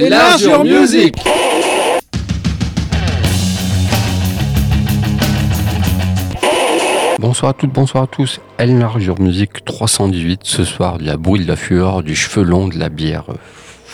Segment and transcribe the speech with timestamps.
[0.00, 1.16] Your music
[7.18, 8.40] Bonsoir à toutes, bonsoir à tous.
[8.60, 10.42] Enlarge your music 318.
[10.44, 13.24] Ce soir, de la bruit, de la fureur, du cheveu long, de la bière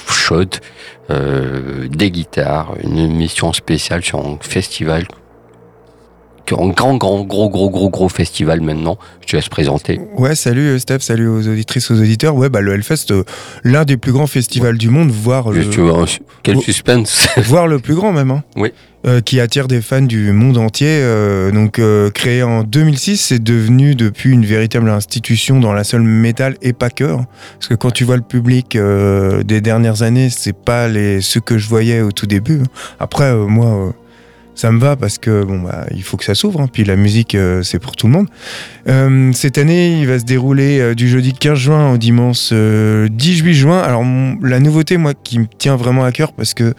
[0.07, 0.57] chaude,
[1.11, 5.07] euh, des guitares, une émission spéciale sur un festival
[6.53, 8.99] un grand, grand, gros, gros, gros, gros festival maintenant.
[9.23, 10.01] Je te laisse présenter.
[10.17, 12.35] Ouais, salut euh, Steph, salut aux auditrices, aux auditeurs.
[12.35, 13.25] Ouais, bah le Hellfest, euh,
[13.63, 15.65] l'un des plus grands festivals du monde, voire le.
[16.43, 18.31] quel suspense Voire le plus grand même.
[18.31, 18.43] Hein.
[18.57, 18.73] Oui.
[19.07, 21.03] Euh, qui attire des fans du monde entier.
[21.53, 21.79] donc,
[22.15, 26.89] créé en 2006, c'est devenu depuis une véritable institution dans la seule métal et pas
[26.89, 27.05] que.
[27.05, 27.27] Hein.
[27.59, 28.79] Parce que quand tu vois le public
[29.45, 32.61] des dernières années, c'est pas les ceux que je voyais au tout début.
[32.63, 32.97] Hein.
[32.99, 33.93] Après, moi
[34.55, 36.69] ça me va parce que bon bah il faut que ça s'ouvre hein.
[36.73, 38.29] puis la musique euh, c'est pour tout le monde.
[38.89, 43.55] Euh, cette année il va se dérouler euh, du jeudi 15 juin au dimanche 18
[43.55, 43.81] juin.
[43.81, 44.05] Alors
[44.43, 46.75] la nouveauté moi qui me tient vraiment à cœur parce que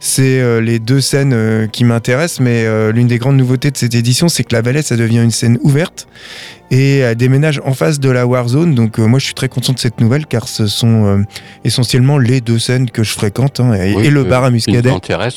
[0.00, 4.44] c'est les deux scènes qui m'intéressent mais l'une des grandes nouveautés de cette édition c'est
[4.44, 6.08] que la Valette ça devient une scène ouverte
[6.70, 8.74] et déménage en face de la Warzone.
[8.74, 11.22] Donc euh, moi je suis très content de cette nouvelle car ce sont euh,
[11.64, 14.82] essentiellement les deux scènes que je fréquente hein, et, le bar à Muscadet.
[14.88, 15.36] Qui m'intéresse,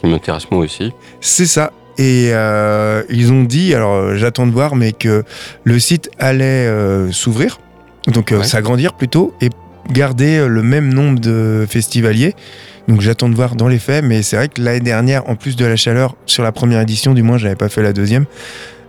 [0.00, 0.92] qui m'intéresse moi aussi.
[1.20, 1.72] C'est ça.
[1.98, 5.24] Et euh, ils ont dit, alors j'attends de voir, mais que
[5.64, 6.70] le site allait
[7.10, 7.58] s'ouvrir,
[8.06, 9.50] donc s'agrandir plutôt, et
[9.90, 12.36] garder le même nombre de festivaliers.
[12.86, 15.56] Donc j'attends de voir dans les faits, mais c'est vrai que l'année dernière, en plus
[15.56, 18.26] de la chaleur, sur la première édition, du moins, j'avais pas fait la deuxième.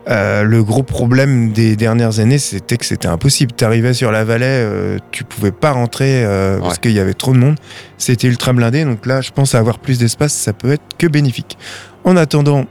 [0.08, 3.52] Euh, le gros problème des dernières années, c'était que c'était impossible.
[3.56, 7.14] Tu arrivais sur la vallée, euh, tu pouvais pas rentrer euh, parce qu'il y avait
[7.14, 7.56] trop de monde.
[7.98, 8.86] C'était ultra blindé.
[8.86, 11.58] Donc là, je pense avoir plus d'espace, ça peut être que bénéfique.
[12.06, 12.66] En attendant,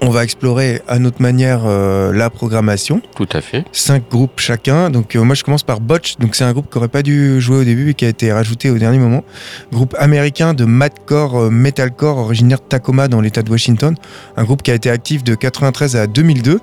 [0.00, 3.02] on va explorer à notre manière euh, la programmation.
[3.14, 3.64] Tout à fait.
[3.72, 4.90] Cinq groupes chacun.
[4.90, 6.16] Donc euh, moi je commence par Botch.
[6.18, 8.32] Donc c'est un groupe qui aurait pas dû jouer au début et qui a été
[8.32, 9.24] rajouté au dernier moment.
[9.72, 13.94] Groupe américain de madcore, euh, metalcore originaire de Tacoma dans l'État de Washington.
[14.36, 16.60] Un groupe qui a été actif de 93 à 2002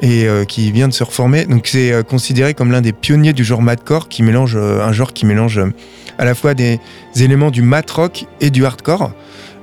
[0.00, 1.44] et qui vient de se reformer.
[1.46, 5.26] Donc c'est considéré comme l'un des pionniers du genre madcore qui mélange un genre qui
[5.26, 5.60] mélange
[6.18, 6.80] à la fois des
[7.16, 9.12] éléments du mat rock et du hardcore.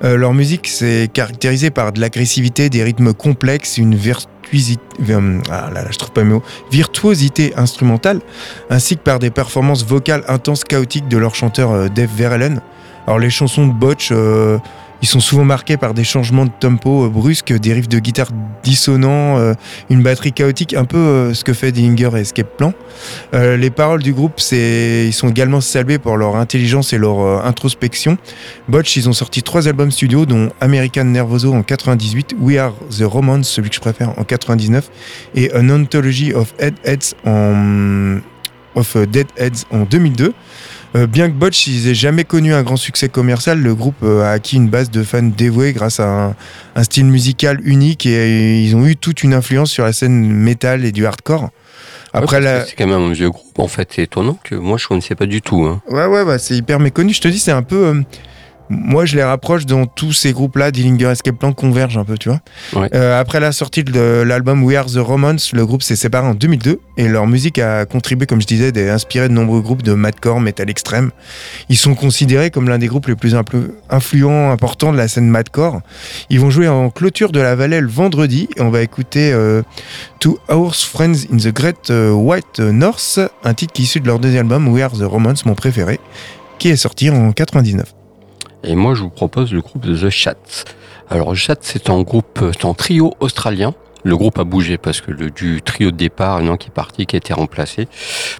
[0.04, 5.70] Euh, leur musique s'est caractérisée par de l'agressivité, des rythmes complexes, une virtuosité, euh, ah
[5.74, 8.22] là là, je trouve pas mes mots, virtuosité instrumentale,
[8.70, 12.62] ainsi que par des performances vocales intenses, chaotiques de leur chanteur euh, Dave Verheulen.
[13.08, 14.14] Alors les chansons de Botch
[15.02, 18.30] ils sont souvent marqués par des changements de tempo euh, brusques, des riffs de guitare
[18.64, 19.54] dissonants, euh,
[19.90, 22.74] une batterie chaotique, un peu euh, ce que fait Dillinger et Escape Plan.
[23.34, 28.18] les paroles du groupe, ils sont également salués pour leur intelligence et leur introspection.
[28.68, 33.04] Botch, ils ont sorti trois albums studio, dont American Nervoso en 98, We Are the
[33.04, 34.90] Romance, celui que je préfère, en 99,
[35.36, 38.20] et An Anthology of Heads en
[38.76, 40.34] of Deadheads en 2002.
[40.96, 44.32] Euh, bien que Botch n'ait jamais connu un grand succès commercial, le groupe euh, a
[44.32, 46.36] acquis une base de fans dévoués grâce à
[46.76, 50.86] un, style musical unique et, ils ont eu toute une influence sur la scène métal
[50.86, 51.50] et du hardcore.
[52.12, 55.14] Après C'est quand même un vieux groupe en fait, c'est étonnant que moi je connaissais
[55.14, 55.64] pas du tout.
[55.64, 55.80] Hein.
[55.90, 57.86] Ouais ouais bah, c'est hyper méconnu, je te dis c'est un peu...
[57.86, 58.02] Euh,
[58.70, 60.70] moi, je les rapproche dans tous ces groupes-là.
[60.70, 62.40] Dillinger Escape Plan convergent un peu, tu vois.
[62.94, 66.36] Euh, après la sortie de l'album We Are the Romance, le groupe s'est séparé en
[66.36, 70.40] 2002 et leur musique a contribué, comme je disais, d'inspirer de nombreux groupes de madcore,
[70.40, 71.10] metal extrême.
[71.70, 73.36] Ils sont considérés comme l'un des groupes les plus
[73.90, 75.82] influents, importants de la scène madcore.
[76.30, 79.64] Ils vont jouer en clôture de la vallée le vendredi et on va écouter euh,
[80.20, 84.06] To Our Friends in the Great euh, White North, un titre qui est issu de
[84.06, 86.00] leur deuxième album We Are the Romance, mon préféré,
[86.60, 87.96] qui est sorti en 99.
[88.64, 90.66] Et moi, je vous propose le groupe The Chats.
[91.10, 93.74] Alors, The Chats, c'est un groupe, c'est un trio australien.
[94.04, 97.06] Le groupe a bougé parce que le, du trio de départ, un qui est parti,
[97.06, 97.88] qui a été remplacé.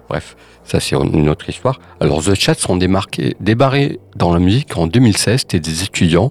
[0.08, 1.80] Bref, ça c'est une autre histoire.
[2.00, 3.36] Alors The Chats sont démarqués,
[4.16, 6.30] dans la musique en 2016, c'était des étudiants,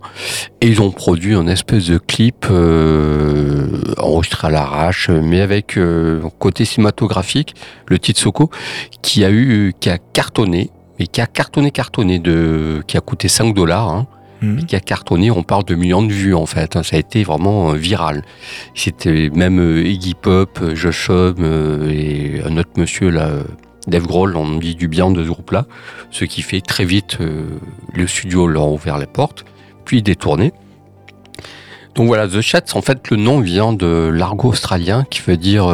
[0.62, 6.22] et ils ont produit un espèce de clip euh, enregistré à l'arrache, mais avec euh,
[6.40, 7.56] côté cinématographique,
[7.88, 8.32] le titre
[9.02, 13.30] qui a eu, qui a cartonné, mais qui a cartonné, cartonné, de, qui a coûté
[13.30, 14.08] 5 dollars, hein,
[14.42, 14.66] mhm.
[14.66, 17.24] qui a cartonné, on parle de millions de vues en fait, hein, ça a été
[17.24, 18.24] vraiment euh, viral.
[18.76, 23.32] C'était même euh, Iggy Pop, euh, Josh Homme et un autre monsieur là,
[23.88, 25.66] Dave Grohl, on dit du bien de ce groupe-là,
[26.12, 27.18] ce qui fait très vite
[27.94, 29.46] le studio leur a ouvert les portes,
[29.86, 30.52] puis détourné.
[31.96, 35.74] Donc voilà, The Chats, en fait, le nom vient de l'argot australien qui veut dire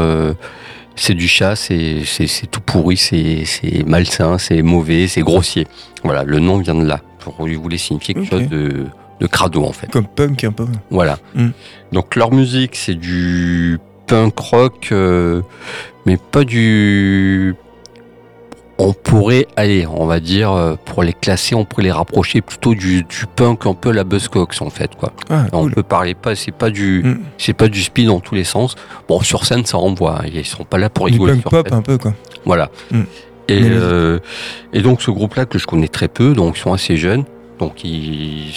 [0.95, 2.03] c'est du chat, c'est
[2.49, 5.67] tout pourri, c'est malsain, c'est mauvais, c'est grossier.
[6.03, 7.01] Voilà, le nom vient de là.
[7.19, 8.85] Pour lui voulait signifier quelque chose de,
[9.19, 9.87] de crado en fait.
[9.87, 10.67] Comme punk un peu.
[10.91, 11.17] Voilà.
[11.33, 11.49] Mm.
[11.91, 15.41] Donc leur musique c'est du punk rock, euh,
[16.05, 17.55] mais pas du
[18.77, 22.75] on pourrait, aller, on va dire, euh, pour les classer, on pourrait les rapprocher plutôt
[22.75, 25.13] du, du punk, un peu la Buzzcocks en fait, quoi.
[25.29, 27.19] Ah, On peut parler pas, c'est pas du, Mm.
[27.37, 28.75] c'est pas du speed dans tous les sens.
[29.07, 30.21] Bon, sur scène, ça renvoie.
[30.23, 31.33] hein, Ils sont pas là pour Du rigoler.
[31.33, 31.77] punk sur pop scène.
[31.77, 32.13] un peu, quoi.
[32.45, 32.69] Voilà.
[32.91, 33.01] Mm.
[33.47, 34.19] Et, euh,
[34.73, 37.23] et donc ce groupe-là que je connais très peu, donc ils sont assez jeunes,
[37.59, 38.51] donc ils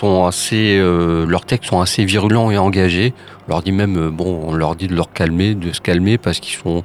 [0.00, 3.12] sont assez, euh, leurs textes sont assez virulents et engagés.
[3.46, 6.18] On leur dit même, euh, bon, on leur dit de leur calmer, de se calmer
[6.18, 6.82] parce qu'ils sont,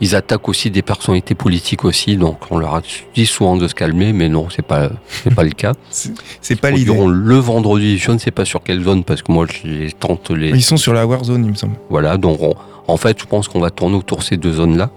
[0.00, 2.82] ils attaquent aussi des personnalités politiques aussi, donc on leur a
[3.14, 4.90] dit souvent de se calmer, mais non, c'est pas,
[5.22, 5.72] c'est pas le cas.
[6.40, 6.92] C'est pas l'idée.
[7.06, 10.30] le vendredi, je ne sais pas sur quelle zone parce que moi je les tente
[10.30, 11.76] les, Ils sont sur la Warzone, il me semble.
[11.88, 12.54] voilà, donc on-
[12.86, 14.90] en fait, je pense qu'on va tourner autour de ces deux zones-là.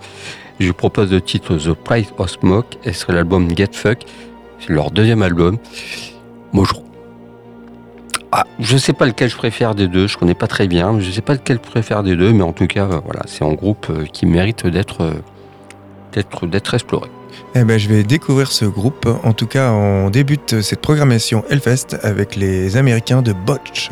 [0.60, 4.00] Je propose le titre The Price of Smoke, et ce serait l'album Get Fuck.
[4.60, 5.58] C'est leur deuxième album.
[6.52, 6.74] Moi, je...
[8.40, 11.10] Ah, je sais pas lequel je préfère des deux, je connais pas très bien, je
[11.10, 13.88] sais pas lequel je préfère des deux, mais en tout cas, voilà, c'est un groupe
[13.90, 15.14] euh, qui mérite d'être euh,
[16.14, 17.10] d'être d'être exploré.
[17.56, 19.08] Eh ben, je vais découvrir ce groupe.
[19.24, 23.90] En tout cas, on débute cette programmation Hellfest avec les Américains de Botch.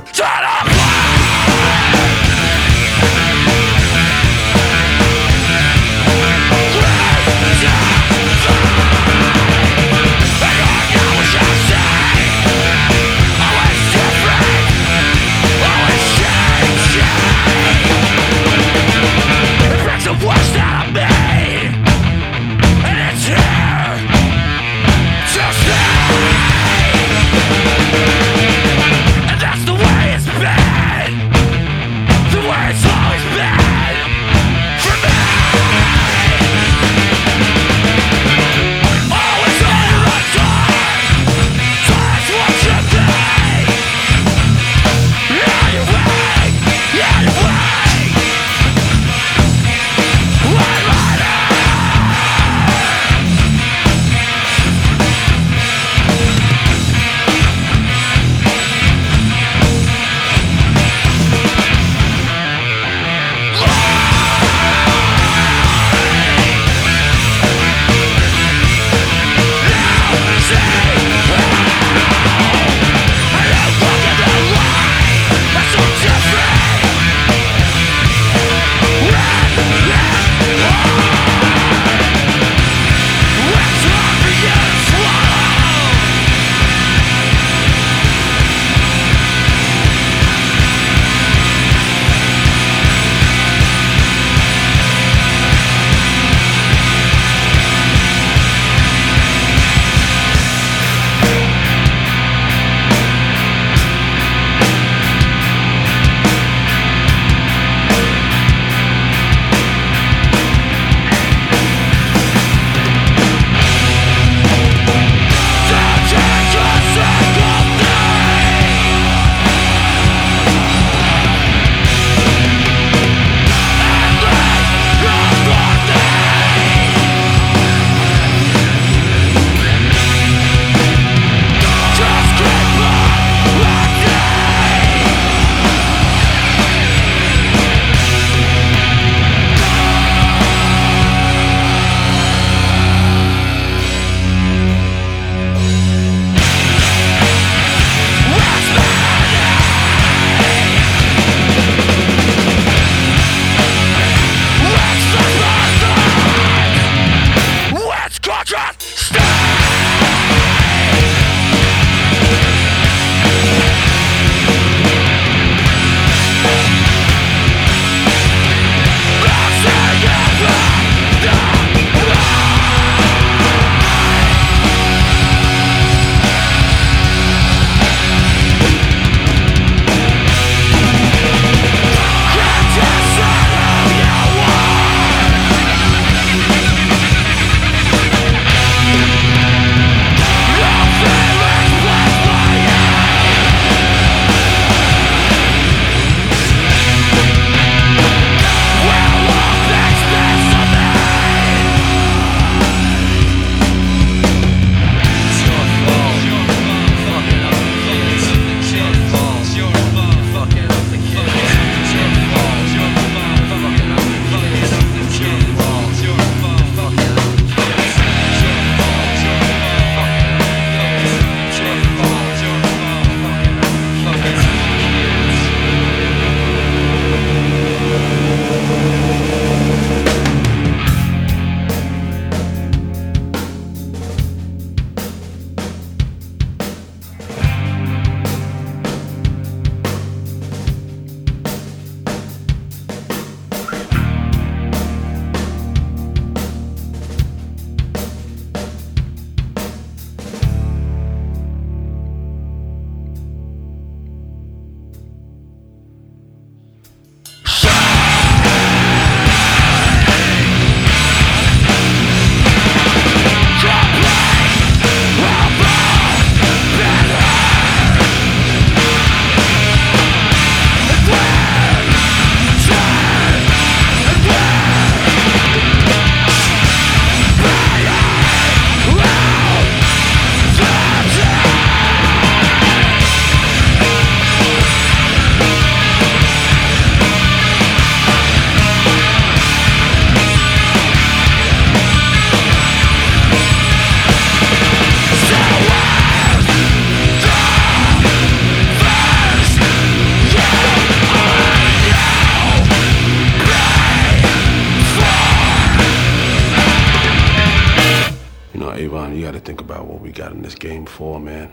[309.66, 311.50] About what we got in this game for, man.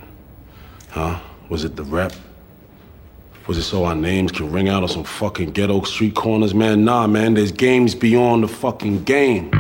[0.90, 1.18] Huh?
[1.48, 2.12] Was it the rep?
[3.46, 6.84] Was it so our names can ring out on some fucking ghetto street corners, man?
[6.84, 9.50] Nah, man, there's games beyond the fucking game.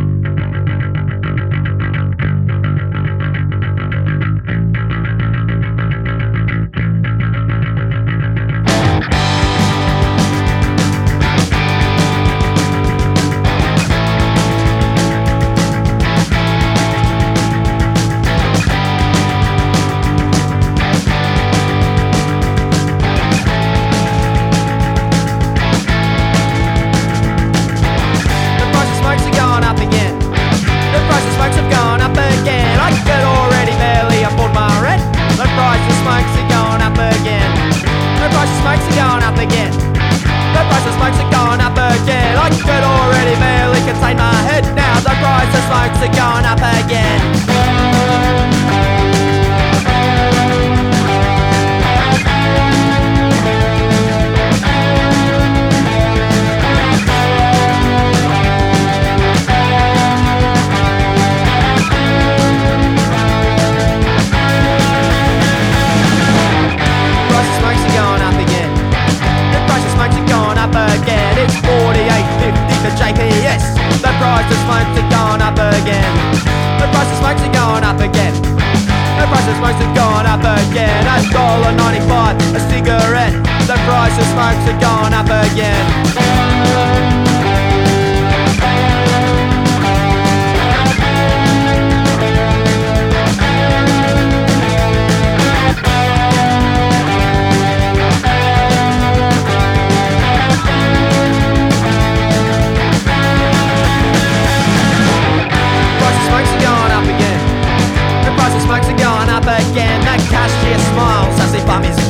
[79.62, 81.06] Smokes have gone up again.
[81.06, 83.32] A dollar ninety-five a cigarette.
[83.66, 87.11] The price of smokes have gone up again.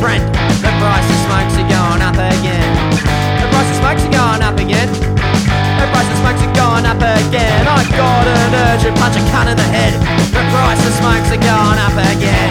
[0.03, 0.27] Friend.
[0.67, 2.71] The price of smokes are going up again.
[3.39, 4.91] The price of smokes are going up again.
[5.79, 7.63] The price of smokes are going up again.
[7.71, 9.95] I got an urge to punch a cunt in the head.
[10.35, 12.51] The price of smokes have gone up again.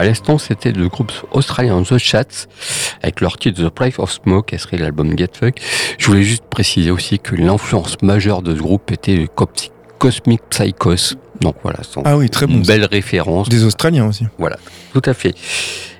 [0.00, 2.46] À l'instant, c'était le groupe australien The Chats
[3.02, 5.56] avec leur titre The Price of Smoke, serait l'album Get Fuck.
[5.98, 9.28] Je voulais juste préciser aussi que l'influence majeure de ce groupe était
[9.98, 11.16] Cosmic Psychos.
[11.42, 12.54] Donc voilà, c'est Ah oui, très bon.
[12.54, 13.50] une belle référence.
[13.50, 14.24] Des Australiens aussi.
[14.94, 15.34] Tout à fait.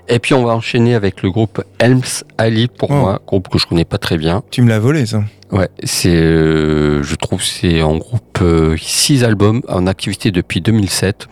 [0.08, 2.00] Et puis on va enchaîner avec le groupe Helms
[2.38, 2.94] Ali pour Oh.
[2.94, 4.42] moi, groupe que je connais pas très bien.
[4.50, 5.22] Tu me l'as volé, ça.
[5.52, 11.28] Ouais, c'est, euh, je trouve, c'est en groupe euh, six albums en activité depuis 2007,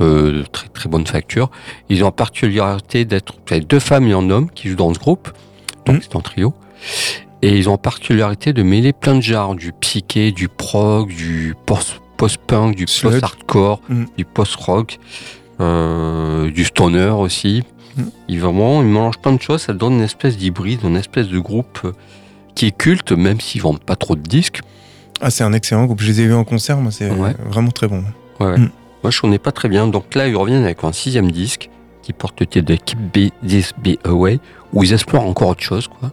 [0.00, 1.50] euh, de très très bonne facture.
[1.88, 3.34] Ils ont la particularité d'être
[3.68, 5.30] deux femmes et un homme qui jouent dans ce groupe,
[5.86, 6.02] donc Mhm.
[6.02, 6.54] c'est un trio.
[7.42, 11.54] Et ils ont la particularité de mêler plein de genres, du psyché, du prog, du
[11.66, 14.06] post- post-punk, du post-hardcore, Mhm.
[14.16, 14.98] du post-rock,
[15.60, 17.64] euh, du stoner aussi.
[17.96, 18.10] Mhm.
[18.28, 21.38] Ils vraiment, ils mélangent plein de choses, ça donne une espèce d'hybride, une espèce de
[21.38, 21.92] groupe euh,
[22.54, 24.60] qui est culte, même s'ils vendent pas trop de disques.
[25.20, 26.00] Ah, c'est un excellent groupe.
[26.00, 27.34] Je les ai vus en concert, moi, c'est Ouais.
[27.48, 28.02] vraiment très bon.
[28.40, 28.56] Ouais, ouais.
[29.02, 29.86] Moi, je connais pas très bien.
[29.86, 31.68] Donc là, ils reviennent avec un sixième disque
[32.02, 34.40] qui porte le titre de Keep Be- This Be Away,
[34.72, 36.10] où ils explorent encore autre chose, quoi.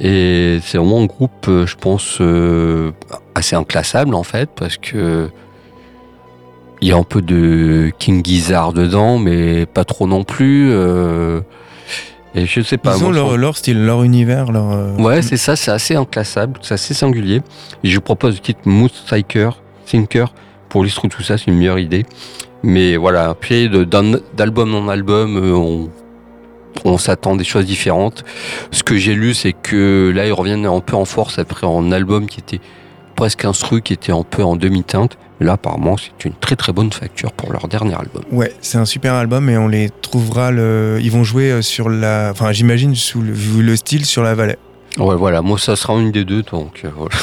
[0.00, 2.90] Et c'est vraiment un groupe, euh, je pense, euh,
[3.34, 5.28] assez inclassable en fait, parce que
[6.80, 10.70] il y a un peu de King Gizzard dedans, mais pas trop non plus.
[10.72, 11.40] euh,
[12.34, 12.96] et je sais pas.
[12.96, 14.98] Ils ont leur, style, leur univers, leur.
[15.00, 17.40] Ouais, c'est ça, c'est assez inclassable, c'est assez singulier.
[17.84, 20.34] Et je propose le titre Mood Thinker, Thinker
[20.74, 22.04] pour illustrer tout ça, c'est une meilleure idée.
[22.64, 25.86] Mais voilà, après, d'album en album, euh,
[26.84, 28.24] on, s'attend des choses différentes.
[28.72, 31.92] Ce que j'ai lu, c'est que là, ils reviennent un peu en force après un
[31.92, 32.58] album qui était
[33.14, 35.16] presque instru, qui était un peu en demi-teinte.
[35.38, 38.24] Là, apparemment, c'est une très très bonne facture pour leur dernier album.
[38.32, 40.50] Ouais, c'est un super album et on les trouvera.
[40.50, 42.30] Ils vont jouer euh, sur la.
[42.32, 44.56] Enfin, j'imagine, sous le, le style, sur la vallée.
[44.98, 47.16] Ouais, voilà, moi, ça sera une des deux, donc euh, voilà.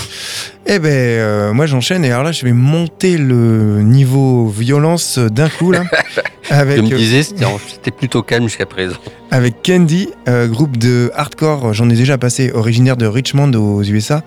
[0.68, 5.50] Eh ben, euh, moi j'enchaîne et alors là, je vais monter le niveau violence d'un
[5.50, 5.84] coup là.
[6.50, 8.96] avec, Je me euh, disais, c'était plutôt calme jusqu'à présent.
[9.32, 14.22] avec Candy, euh, groupe de hardcore, j'en ai déjà passé, originaire de Richmond aux USA.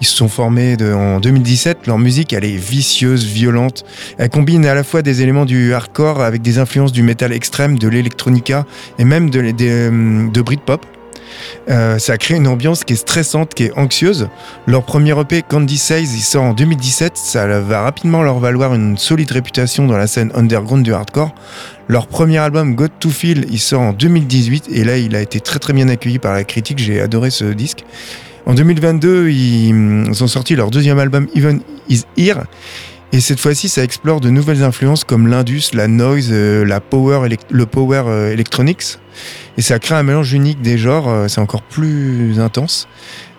[0.00, 1.86] Ils se sont formés de- en 2017.
[1.86, 3.84] Leur musique, elle est vicieuse, violente.
[4.18, 7.78] Elle combine à la fois des éléments du hardcore avec des influences du métal extrême,
[7.78, 8.66] de l'électronica
[8.98, 9.40] et même de,
[10.30, 10.84] de Britpop.
[11.68, 14.28] Euh, ça crée une ambiance qui est stressante, qui est anxieuse.
[14.66, 17.16] Leur premier EP, Candy Says, il sort en 2017.
[17.16, 21.34] Ça va rapidement leur valoir une solide réputation dans la scène underground du hardcore.
[21.88, 25.40] Leur premier album, God to Feel, il sort en 2018 et là, il a été
[25.40, 26.78] très très bien accueilli par la critique.
[26.78, 27.84] J'ai adoré ce disque.
[28.46, 32.44] En 2022, ils ont sorti leur deuxième album, Even Is Here.
[33.12, 37.66] Et cette fois-ci, ça explore de nouvelles influences comme l'indus, la noise, euh, power, le
[37.66, 38.98] power euh, electronics.
[39.58, 42.86] Et ça crée un mélange unique des genres, euh, c'est encore plus intense.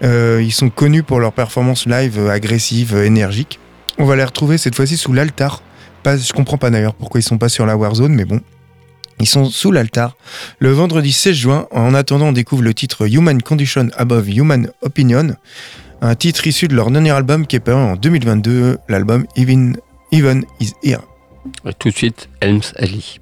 [0.03, 3.58] Euh, ils sont connus pour leurs performances live euh, agressives, énergiques.
[3.97, 5.63] On va les retrouver cette fois-ci sous l'altar.
[6.03, 8.41] Pas, je comprends pas d'ailleurs pourquoi ils sont pas sur la Warzone, mais bon.
[9.21, 10.17] Ils sont sous l'altar.
[10.60, 15.36] Le vendredi 16 juin, en attendant, on découvre le titre Human Condition Above Human Opinion,
[16.01, 19.77] un titre issu de leur dernier album qui est paru en 2022, l'album Even,
[20.12, 20.99] Even Is Here.
[21.79, 23.19] Tout de suite, Helms Ali.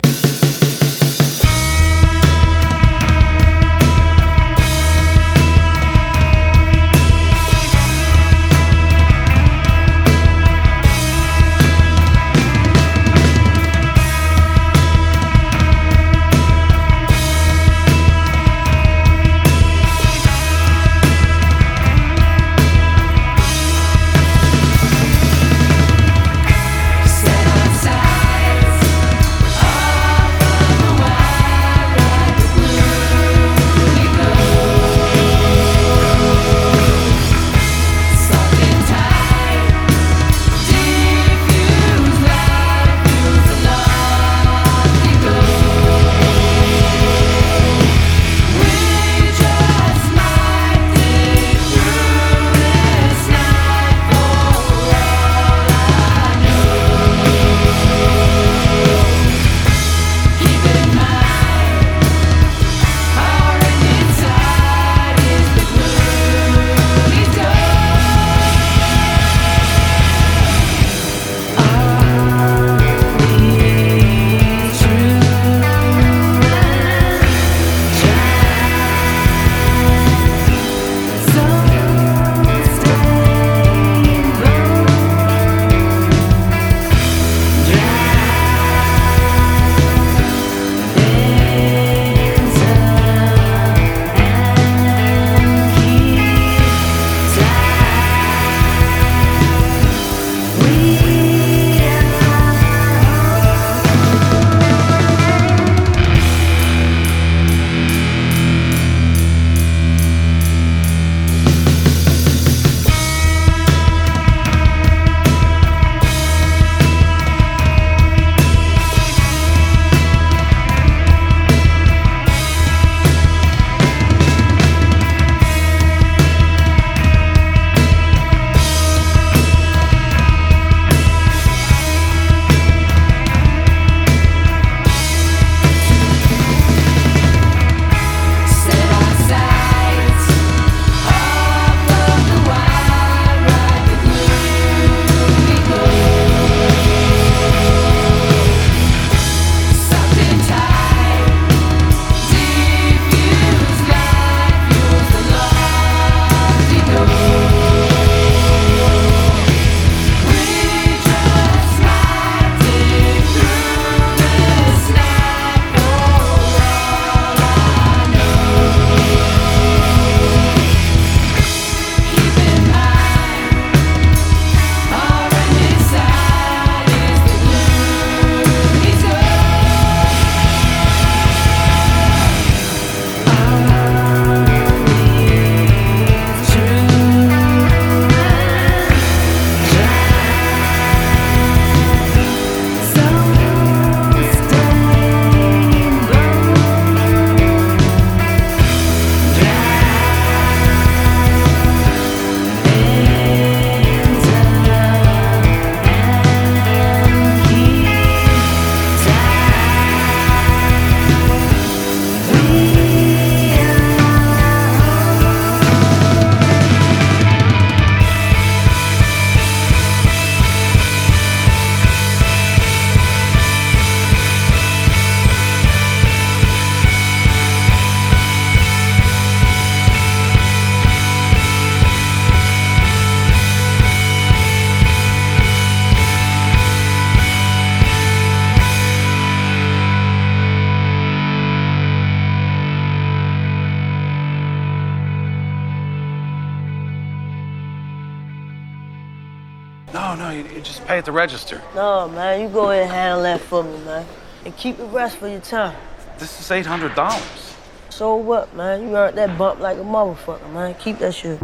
[250.88, 251.62] Pay at the register.
[251.76, 254.06] No, man, you go ahead and handle that for me, man.
[254.45, 255.76] And keep the rest for your time.
[256.17, 257.56] This is $800.
[257.89, 258.84] So what, man?
[258.84, 260.73] You earned that bump like a motherfucker, man.
[260.76, 261.39] Keep that shit.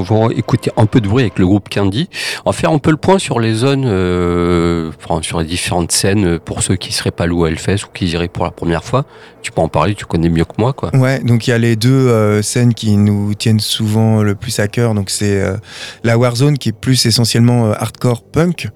[0.00, 2.08] En allons écouter un peu de bruit avec le groupe Candy.
[2.44, 4.90] On va faire un peu le point sur les zones, euh,
[5.22, 8.28] sur les différentes scènes pour ceux qui seraient pas loués à Hellfest ou qui iraient
[8.28, 9.04] pour la première fois.
[9.42, 10.94] Tu peux en parler, tu connais mieux que moi, quoi.
[10.96, 14.58] Ouais, donc il y a les deux euh, scènes qui nous tiennent souvent le plus
[14.58, 14.94] à cœur.
[14.94, 15.56] Donc c'est euh,
[16.04, 18.68] la Warzone qui est plus essentiellement hardcore punk.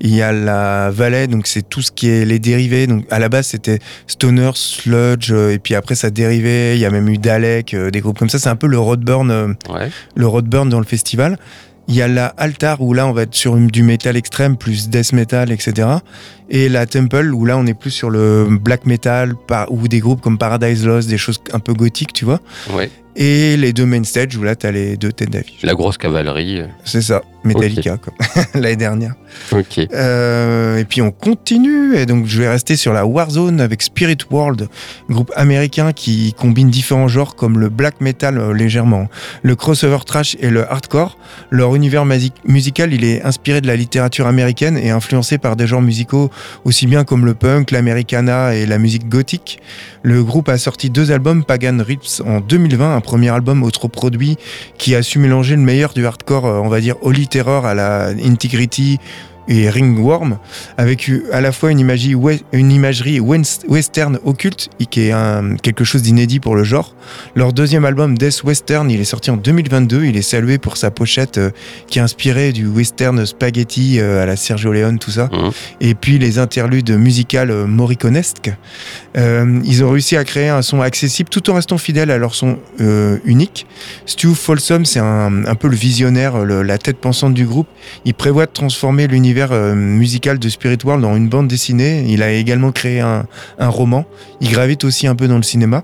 [0.00, 2.86] Il y a la Valley, donc c'est tout ce qui est les dérivés.
[2.86, 6.76] Donc à la base c'était Stoner, Sludge, euh, et puis après ça dérivait.
[6.76, 8.38] Il y a même eu Dalek, euh, des groupes comme ça.
[8.38, 9.90] C'est un peu le Roadburn, euh, Ouais.
[10.14, 11.38] le Roadburn dans le festival.
[11.88, 14.88] Il y a la Altar où là on va être sur du métal extrême plus
[14.88, 15.88] death metal, etc.
[16.50, 20.00] Et la Temple où là on est plus sur le black metal par, ou des
[20.00, 22.40] groupes comme Paradise Lost, des choses un peu gothiques, tu vois.
[22.74, 22.90] Ouais.
[23.18, 25.62] Et les deux main stage où là t'as les deux têtes d'affiche.
[25.62, 26.60] La grosse cavalerie.
[26.60, 28.12] euh, C'est ça, Metallica quoi.
[28.54, 29.14] l'année dernière.
[29.52, 29.78] Ok.
[29.92, 34.18] Euh, et puis on continue, et donc je vais rester sur la Warzone avec Spirit
[34.30, 34.68] World,
[35.08, 39.08] groupe américain qui combine différents genres comme le black metal euh, légèrement,
[39.42, 41.18] le crossover trash et le hardcore.
[41.50, 42.04] Leur univers
[42.44, 46.30] musical, il est inspiré de la littérature américaine et influencé par des genres musicaux
[46.64, 49.58] aussi bien comme le punk, l'americana et la musique gothique.
[50.02, 54.36] Le groupe a sorti deux albums, Pagan Rips en 2020, un premier album autoproduit
[54.76, 57.72] qui a su mélanger le meilleur du hardcore, euh, on va dire Holy Terror à
[57.72, 58.98] la Integrity
[59.48, 60.38] et Ringworm,
[60.76, 62.14] avec à la fois une imagerie,
[62.52, 62.72] une
[63.68, 66.94] western occulte, qui est un- quelque chose d'inédit pour le genre.
[67.34, 70.04] Leur deuxième album, Death Western, il est sorti en 2022.
[70.04, 71.50] Il est salué pour sa pochette euh,
[71.86, 75.28] qui est inspirée du western spaghetti euh, à la Sergio Leone, tout ça.
[75.32, 75.50] Mhm.
[75.80, 78.50] Et puis les interludes musicales euh, moriconesques.
[79.16, 82.34] Euh, ils ont réussi à créer un son accessible tout en restant fidèles à leur
[82.34, 82.58] son
[83.24, 83.66] unique.
[84.06, 87.68] Stu Folsom, c'est un, un peu le visionnaire, le- la tête pensante du groupe.
[88.04, 92.04] Il prévoit de transformer l'univers euh, musical de Spirit World en une bande dessinée.
[92.08, 93.26] Il a également créé un,
[93.58, 94.04] un roman.
[94.40, 95.82] Il gravite aussi un peu dans le cinéma.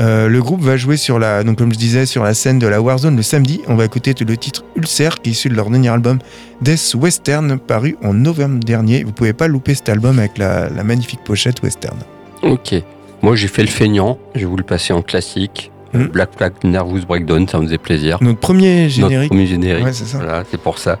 [0.00, 2.66] Euh, le groupe va jouer sur la, donc comme je disais, sur la scène de
[2.66, 3.60] la Warzone le samedi.
[3.68, 6.18] On va écouter le titre Ulcer, qui est issu de leur dernier album
[6.60, 9.04] Death Western, paru en novembre dernier.
[9.04, 11.96] Vous pouvez pas louper cet album avec la, la magnifique pochette western.
[12.42, 12.74] Ok.
[13.22, 14.18] Moi, j'ai fait le feignant.
[14.34, 15.70] J'ai voulu passer en classique.
[15.94, 16.06] Mhm.
[16.08, 18.16] Black Flag Nervous Breakdown, ça me faisait plaisir.
[18.22, 19.28] Notre premier Notre générique.
[19.28, 19.84] premier générique.
[19.84, 20.16] Ouais, c'est ça.
[20.18, 20.98] Voilà, c'est pour ça.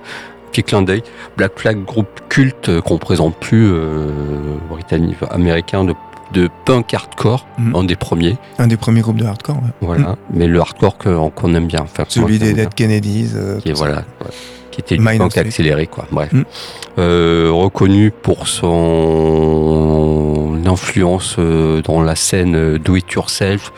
[0.52, 1.02] Petit clin d'œil.
[1.38, 4.10] Black Flag, groupe culte euh, qu'on présente plus euh,
[4.70, 5.94] britannique, américain de,
[6.34, 7.74] de punk hardcore, Mhm.
[7.74, 8.36] un des premiers.
[8.58, 9.56] Un des premiers groupes de hardcore.
[9.56, 9.70] ouais.
[9.80, 10.16] Voilà.
[10.32, 11.80] Mais le hardcore qu'on aime bien.
[11.82, 12.52] Enfin, Celui des.
[12.52, 13.30] Dead Kennedys.
[13.34, 14.30] euh, qui est voilà ouais,
[14.70, 16.42] qui était du punk accéléré quoi bref Mm.
[16.98, 18.46] Euh, reconnu pour
[19.66, 23.72] son influence dans la scène do it yourself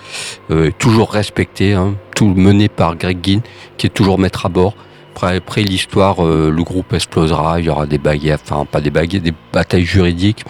[0.50, 3.40] euh, toujours respecté hein, tout mené par Greg Ginn
[3.76, 4.74] qui est toujours maître à bord
[5.14, 8.90] après, après l'histoire euh, le groupe explosera il y aura des baguettes enfin pas des
[8.90, 10.44] baguettes des batailles juridiques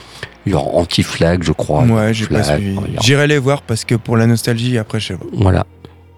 [0.47, 2.71] il y aura anti-flag je crois Ouais, j'ai pas Flag, suivi.
[2.71, 5.25] il y aura- J'irai les voir parce que pour la nostalgie, après, je sais pas.
[5.33, 5.65] voilà.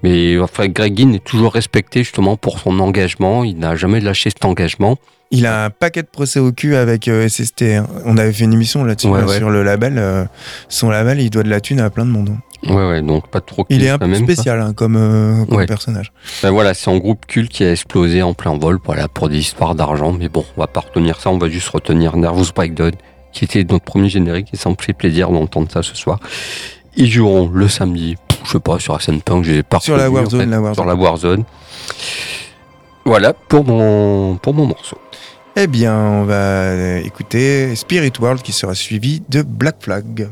[0.03, 3.45] Mais enfin, Greg Ginn est toujours respecté justement pour son engagement.
[3.45, 4.97] Il n'a jamais lâché cet engagement.
[5.33, 7.63] Il a un paquet de procès au cul avec euh, SST.
[7.63, 7.87] hein.
[8.05, 9.39] On avait fait une émission là-dessus, Ouais, là, ouais.
[9.39, 9.95] sur le label.
[9.99, 10.25] euh,
[10.69, 12.31] son label, il doit de la thune à plein de monde.
[12.69, 13.65] Ouais, ouais, donc pas trop.
[13.71, 15.67] Il est un peu même, spécial hein, comme, euh, comme Ouais.
[15.67, 16.13] personnage.
[16.43, 19.39] Ben voilà, c'est un groupe culte qui a explosé en plein vol, voilà, pour des
[19.39, 20.13] histoires d'argent.
[20.13, 22.93] Mais bon, on va pas retenir ça, on va juste retenir Nervous Breakdown,
[23.33, 26.19] qui était notre premier générique, et ça me fait plaisir d'entendre ça ce soir.
[26.97, 30.09] Ils joueront le samedi, je sais pas, sur la scène punk, j'ai pas Sur la
[30.11, 30.75] en Warzone, fait, la Warzone.
[30.75, 31.45] Sur la Warzone.
[33.05, 34.99] Voilà pour mon, pour mon morceau.
[35.55, 40.29] Eh bien, on va écouter Spirit World qui sera suivi de Black Flag.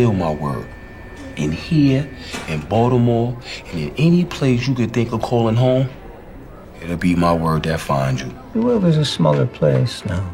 [0.00, 0.66] Still my word.
[1.36, 2.08] In here,
[2.48, 3.36] in Baltimore,
[3.66, 5.90] and in any place you could think of calling home,
[6.80, 8.32] it'll be my word that finds you.
[8.54, 10.26] The world is a smaller place now.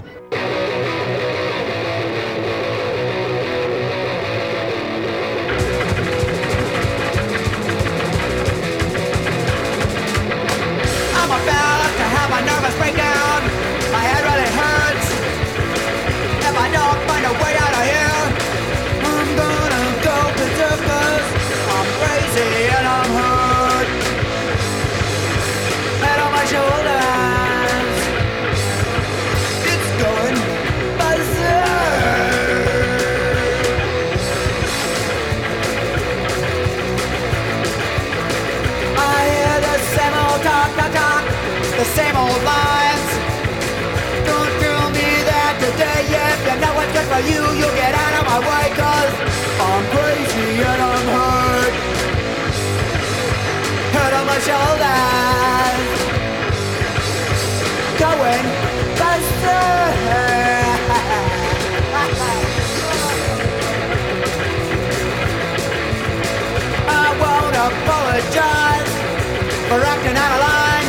[69.84, 70.88] Acting out of line.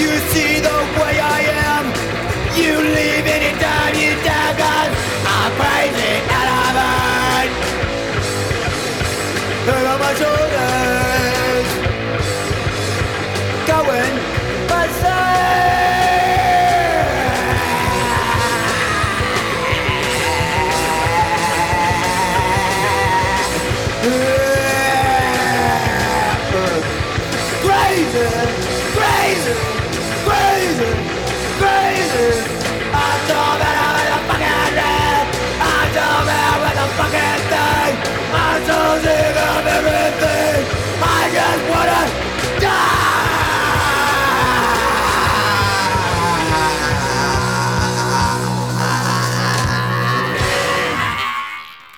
[0.00, 1.38] You see the way I
[1.72, 1.84] am.
[2.56, 4.92] You leave anytime you cause
[5.34, 7.50] I'm crazy and I'm hurt.
[9.66, 10.91] Head on my shoulders.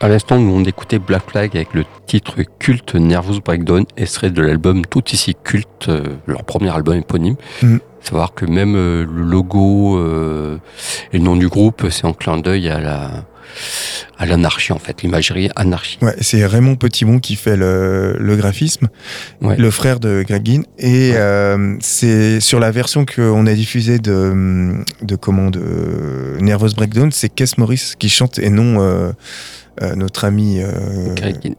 [0.05, 4.43] À l'instant, nous on écoutait Black Flag avec le titre culte Nervous Breakdown, extrait de
[4.43, 7.37] l'album Tout ici culte, euh, leur premier album éponyme.
[7.63, 7.81] Mhm.
[8.03, 10.59] Savoir que même euh, le logo euh,
[11.15, 13.25] et le nom du groupe, c'est en clin d'œil à la
[14.19, 15.97] à l'anarchie en fait, l'imagerie anarchie.
[16.03, 18.89] Ouais, c'est Raymond Petitbon qui fait le, le graphisme,
[19.41, 19.57] Ouais.
[19.57, 20.65] le frère de Greg Ginn.
[20.79, 21.17] Et Ouais.
[21.17, 27.31] euh, c'est sur la version qu'on a diffusée de, de comment de Nervous Breakdown, c'est
[27.35, 29.13] Kess Morris qui chante et non euh,
[29.97, 30.61] notre ami.
[30.61, 31.55] euh, Greg Ginn.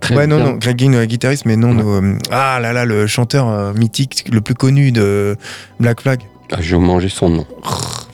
[0.00, 0.44] Très ouais, non, bien.
[0.46, 1.82] non, Greg Ginn, euh, guitariste, mais non, Ouais.
[1.82, 5.36] nos, euh, ah là là, le chanteur euh, mythique le plus connu de
[5.78, 6.20] Black Flag.
[6.52, 7.46] Ah, je vais manger son nom.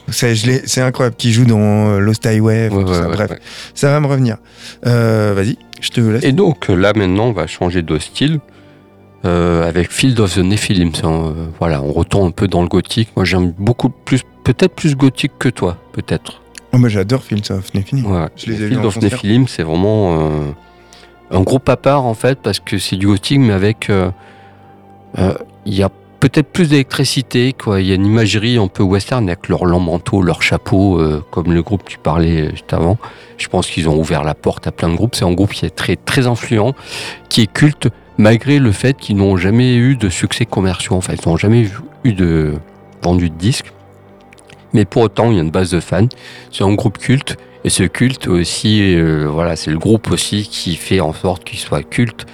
[0.09, 1.59] C'est incroyable, qui joue dans
[1.89, 3.31] euh, Lost Highway, Ouais, tout ouais, ça, bref,
[3.75, 4.37] ça va me revenir.
[4.87, 6.23] Euh, Vas-y, je te laisse.
[6.25, 8.39] Et donc euh, là maintenant, on va changer de style
[9.25, 10.93] euh, avec Field of the Nephilim.
[11.03, 13.09] Euh, voilà, on retourne un peu dans le gothique.
[13.17, 16.43] Moi, j'aime beaucoup plus, peut-être plus gothique que toi, peut-être.
[16.77, 18.07] Oh, moi j'adore Fields of Nephilim.
[18.07, 18.27] Ouais.
[18.37, 19.01] Je les ai Field vus en of.
[19.03, 20.51] Nephilim, c'est vraiment euh,
[21.31, 24.11] un groupe à part en fait, parce que c'est du gothique, mais avec euh,
[25.19, 25.33] euh,
[25.65, 25.89] il y a
[26.21, 27.81] peut-être plus d'électricité, quoi.
[27.81, 31.23] Il y a une imagerie un peu western avec leurs longs manteaux, leurs chapeaux, euh,
[31.31, 32.99] comme le groupe que tu parlais juste avant.
[33.39, 35.15] Je pense qu'ils ont ouvert la porte à plein de groupes.
[35.15, 36.75] C'est un groupe qui est très très influent,
[37.29, 40.95] qui est culte, malgré le fait qu'ils n'ont jamais eu de succès commerciaux.
[40.95, 41.71] En fait, ils n'ont jamais eu-
[42.05, 42.55] eu de
[43.03, 43.73] vendu de disques.
[44.73, 46.09] Mais pour autant, il y a une base de fans.
[46.51, 47.37] C'est un groupe culte.
[47.65, 51.59] Et ce culte aussi, euh, voilà, c'est le groupe aussi qui fait en sorte qu'il
[51.59, 52.27] soit culte.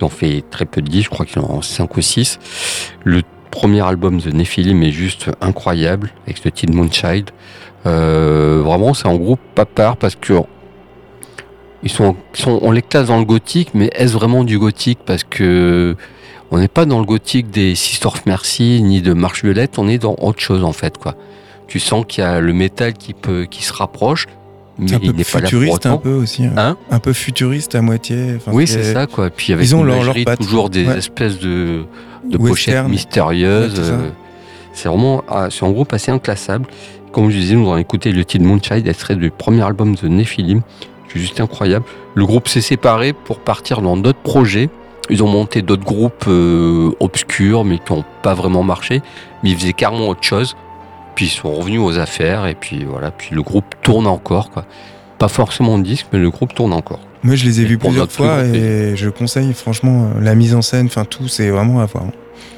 [0.00, 2.38] Ils ont fait très peu de disques, je crois qu'ils ont 5 ou 6.
[3.04, 7.30] Le premier album de Nephilim est juste incroyable, avec le titre Moonchild.
[7.86, 10.34] Euh, vraiment, c'est un groupe pas part parce que
[11.82, 12.16] ils sont,
[12.46, 14.98] on les classe dans le gothique, mais est-ce vraiment du gothique?
[15.06, 15.96] Parce que
[16.50, 19.88] on n'est pas dans le gothique des Sister of Mercy ni de Marche Violette, on
[19.88, 21.14] est dans autre chose en fait, quoi.
[21.70, 24.26] Tu sens qu'il y a le métal qui peut, qui se rapproche,
[24.78, 26.44] mais un il peu futuriste un peu aussi.
[26.44, 26.52] hein.
[26.56, 28.34] Hein un peu futuriste à moitié.
[28.36, 29.30] Enfin, Oui, c'est ça, quoi.
[29.30, 30.98] Puis avec Ils ont leur- leur toujours des Ouais.
[30.98, 31.84] espèces de,
[32.38, 33.70] pochettes mystérieuses.
[33.70, 33.92] Ouais, c'est ça.
[33.92, 34.10] euh,
[34.72, 36.66] c'est vraiment, ah, c'est un groupe assez inclassable.
[37.12, 40.62] Comme je disais, nous avons écouté le titre Moonchild, extrait du premier album de Nephilim.
[41.12, 41.84] C'est juste incroyable.
[42.14, 44.70] Le groupe s'est séparé pour partir dans d'autres projets.
[45.08, 49.02] Ils ont monté d'autres groupes euh, obscurs, mais qui n'ont pas vraiment marché.
[49.42, 50.56] Mais ils faisaient carrément autre chose.
[51.14, 53.10] Puis ils sont revenus aux affaires, et puis voilà.
[53.10, 54.64] Puis le groupe tourne encore, quoi.
[55.18, 57.00] Pas forcément de disque, mais le groupe tourne encore.
[57.22, 60.62] Moi, je les ai vus pour plusieurs fois et je conseille franchement la mise en
[60.62, 62.04] scène, enfin tout, c'est vraiment à voir.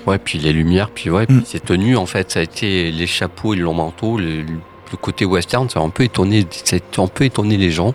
[0.07, 1.39] Ouais, puis les lumières, puis ouais, Mm.
[1.39, 4.43] puis c'est tenu en fait, ça a été les chapeaux et le long manteau, le,
[4.43, 7.95] le côté western, ça a un peu étonné, ça a un peu étonné les gens,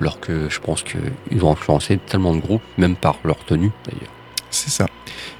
[0.00, 4.10] alors que je pense qu'ils ont influencé tellement de groupes, même par leur tenue d'ailleurs.
[4.50, 4.86] C'est ça.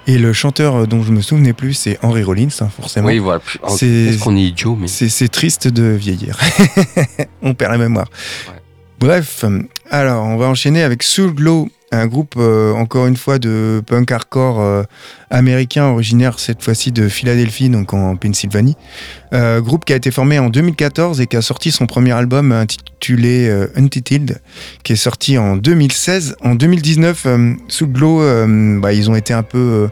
[0.06, 3.06] Et le chanteur euh, dont je me souvenais plus, c'est Henry Rollins, hein, forcément.
[3.08, 3.40] Oui, voilà.
[3.68, 6.38] C'est- Est-ce qu'on est idiot, mais C'est triste de vieillir.
[7.42, 8.08] on perd la mémoire.
[8.48, 8.54] Ouais.
[9.00, 13.38] Bref, euh, alors on va enchaîner avec Soul Glow, un groupe euh, encore une fois
[13.38, 14.82] de punk hardcore euh,
[15.30, 18.76] américain originaire cette fois-ci de Philadelphie, donc en Pennsylvanie.
[19.32, 22.64] Euh, groupe qui a été formé en 2014 et qui a sorti son premier album
[22.98, 24.40] intitulé euh, Untitled,
[24.82, 26.36] qui est sorti en 2016.
[26.42, 29.88] En 2019, euh, Soul Glow, euh, bah, ils ont été un peu euh,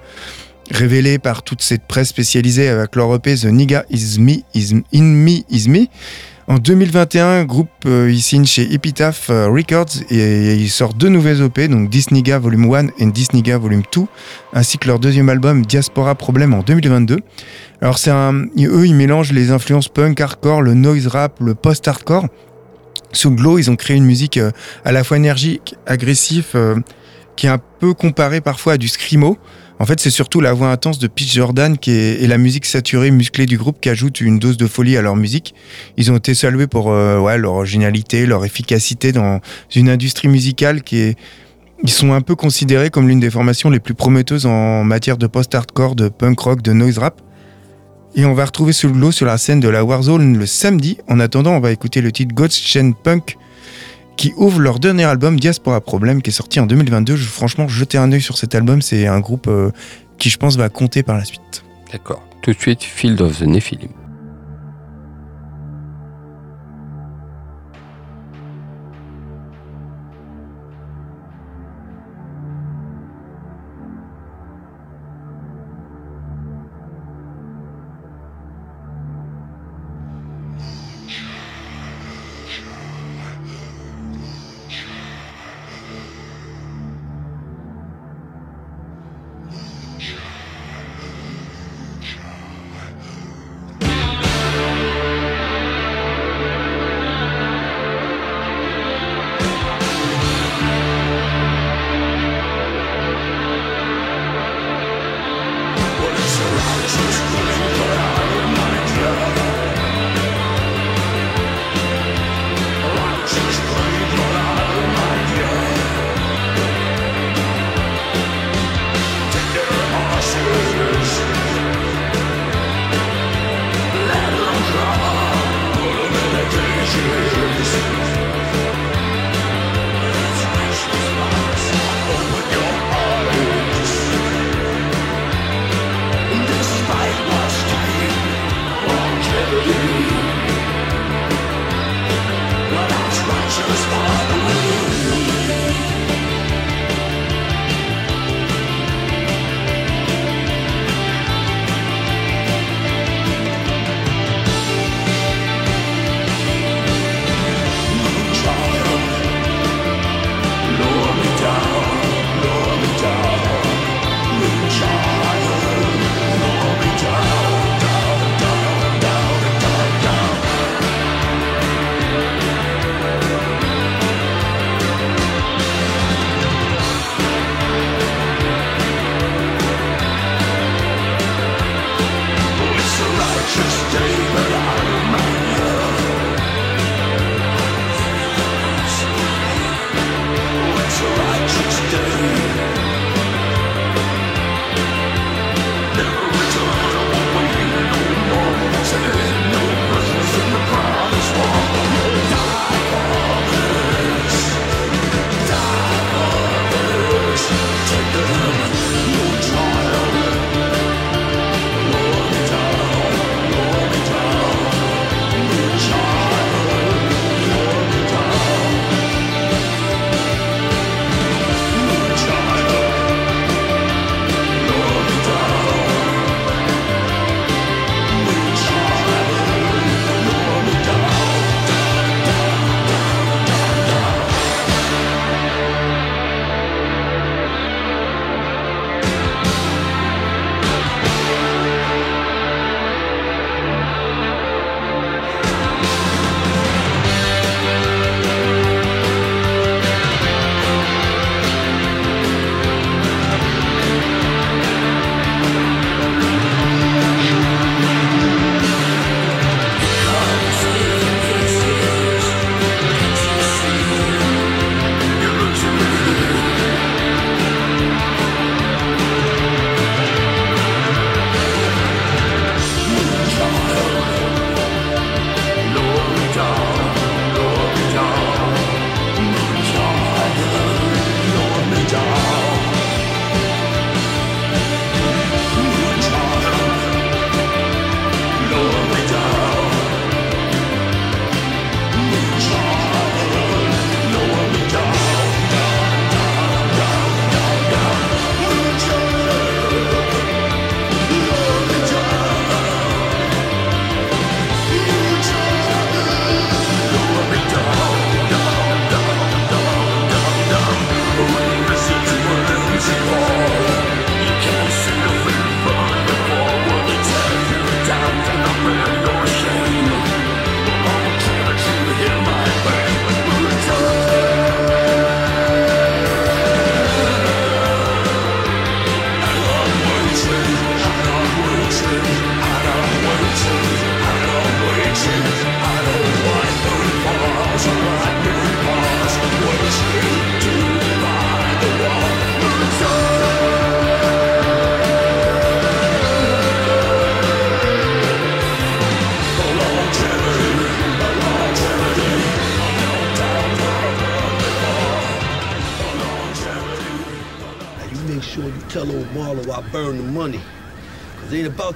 [0.72, 4.42] révélés par toute cette presse spécialisée avec leur EP The Nigga Is Me,
[4.92, 5.86] In Me Is Me.
[6.48, 11.90] En 2021, groupe il signe chez Epitaph Records et, il sort deux nouvelles EP, donc
[11.90, 14.02] This Nigga Volume 1 et This Nigga Volume 2,
[14.52, 17.18] ainsi que leur deuxième album Diaspora Problem en 2022.
[17.82, 22.28] Alors c'est eux ils mélangent les influences punk hardcore, le noise rap, le post-hardcore
[23.12, 24.50] Sous Glow, ils ont créé une musique euh,
[24.84, 26.76] à la fois énergique, agressive, euh,
[27.36, 29.38] qui est un peu comparée parfois à du screamo.
[29.78, 32.64] En fait, c'est surtout la voix intense de Pete Jordan qui est, et la musique
[32.64, 35.54] saturée, musclée du groupe qui ajoute une dose de folie à leur musique.
[35.98, 39.40] Ils ont été salués pour euh, ouais, leur originalité, leur efficacité dans
[39.74, 41.18] une industrie musicale qui est.
[41.82, 45.26] Ils sont un peu considérés comme l'une des formations les plus prometteuses en matière de
[45.26, 47.20] post-hardcore, de punk rock, de noise rap.
[48.18, 50.96] Et on va retrouver Sous Glow sur la scène de la Warzone le samedi.
[51.06, 53.36] En attendant, on va écouter le titre Ghost Chain Punk
[54.16, 57.14] qui ouvre leur dernier album Diaspora Problem qui est sorti en 2022.
[57.14, 59.70] Je, franchement, jetez un œil sur cet album, c'est un groupe euh,
[60.16, 61.62] qui je pense va compter par la suite.
[61.92, 62.22] D'accord.
[62.40, 63.90] Tout de suite, Field of the Nephilim.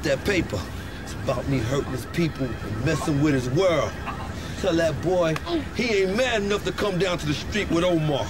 [0.01, 0.61] about that paper.
[1.03, 3.93] It's about me hurting his people and messing with his world.
[4.61, 5.35] Tell that boy
[5.77, 8.27] he ain't mad enough to come down to the street with Omar.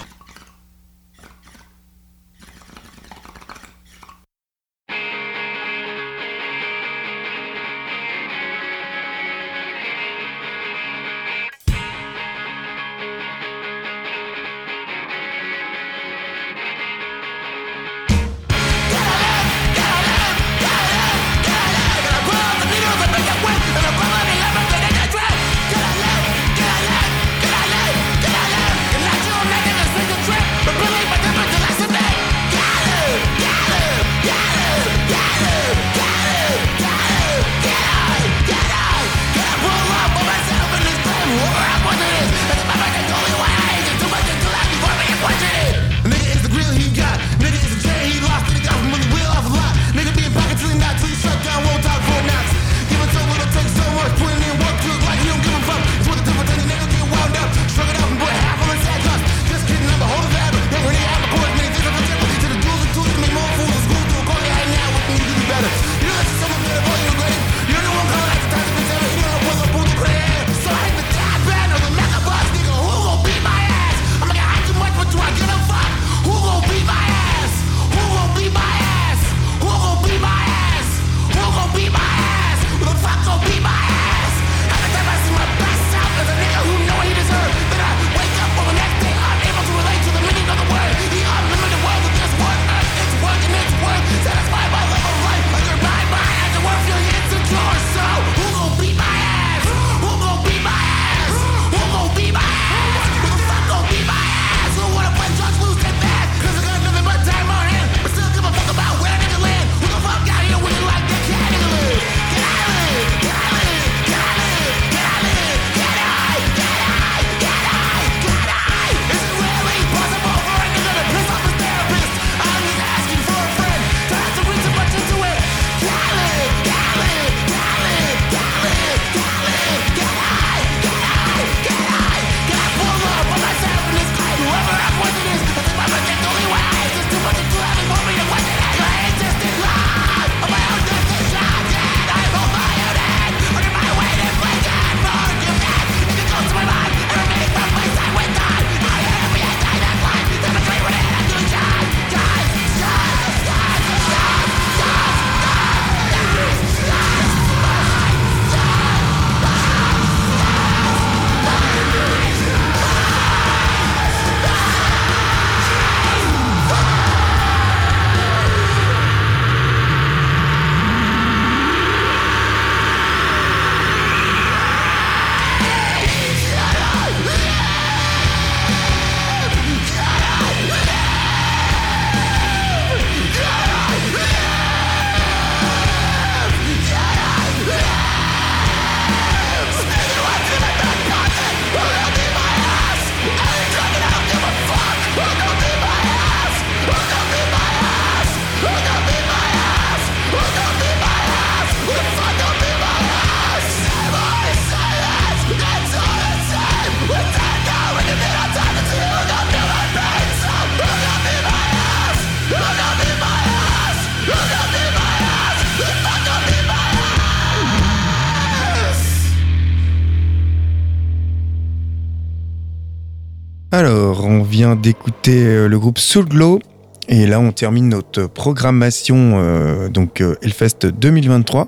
[224.51, 226.59] vient d'écouter euh, le groupe Soul Glow.
[227.07, 231.67] Et là, on termine notre programmation euh, donc euh, Hellfest 2023